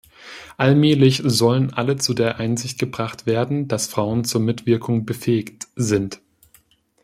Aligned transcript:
Allmählich 0.57 1.21
sollen 1.23 1.73
alle 1.75 1.95
zu 1.95 2.15
der 2.15 2.39
Einsicht 2.39 2.79
gebracht 2.79 3.27
werden, 3.27 3.67
dass 3.67 3.85
Frauen 3.85 4.23
zur 4.23 4.41
Mitwirkung 4.41 5.05
befähigt 5.05 5.67
sind. 5.75 6.21